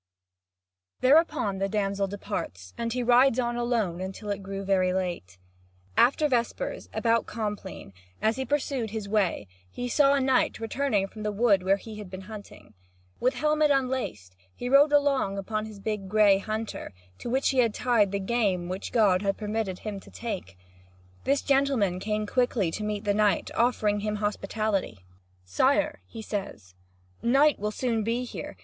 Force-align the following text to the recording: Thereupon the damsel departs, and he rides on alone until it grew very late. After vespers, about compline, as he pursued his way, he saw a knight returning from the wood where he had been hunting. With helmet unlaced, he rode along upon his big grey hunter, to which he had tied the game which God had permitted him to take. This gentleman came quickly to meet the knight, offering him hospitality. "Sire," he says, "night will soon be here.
Thereupon 1.01 1.59
the 1.59 1.69
damsel 1.69 2.07
departs, 2.07 2.73
and 2.75 2.91
he 2.91 3.03
rides 3.03 3.37
on 3.37 3.55
alone 3.55 4.01
until 4.01 4.31
it 4.31 4.41
grew 4.41 4.63
very 4.65 4.91
late. 4.93 5.37
After 5.95 6.27
vespers, 6.27 6.89
about 6.91 7.27
compline, 7.27 7.93
as 8.19 8.35
he 8.35 8.43
pursued 8.43 8.89
his 8.89 9.07
way, 9.07 9.47
he 9.69 9.87
saw 9.87 10.15
a 10.15 10.19
knight 10.19 10.59
returning 10.59 11.07
from 11.07 11.21
the 11.21 11.31
wood 11.31 11.61
where 11.61 11.77
he 11.77 11.99
had 11.99 12.09
been 12.09 12.21
hunting. 12.21 12.73
With 13.19 13.35
helmet 13.35 13.69
unlaced, 13.69 14.35
he 14.55 14.69
rode 14.69 14.91
along 14.91 15.37
upon 15.37 15.67
his 15.67 15.77
big 15.79 16.09
grey 16.09 16.39
hunter, 16.39 16.93
to 17.19 17.29
which 17.29 17.49
he 17.49 17.59
had 17.59 17.71
tied 17.75 18.11
the 18.11 18.17
game 18.19 18.69
which 18.69 18.91
God 18.91 19.21
had 19.21 19.37
permitted 19.37 19.77
him 19.85 19.99
to 19.99 20.09
take. 20.09 20.57
This 21.25 21.43
gentleman 21.43 21.99
came 21.99 22.25
quickly 22.25 22.71
to 22.71 22.83
meet 22.83 23.03
the 23.03 23.13
knight, 23.13 23.51
offering 23.53 23.99
him 23.99 24.15
hospitality. 24.15 25.05
"Sire," 25.45 26.01
he 26.07 26.23
says, 26.23 26.73
"night 27.21 27.59
will 27.59 27.69
soon 27.69 28.03
be 28.03 28.23
here. 28.23 28.57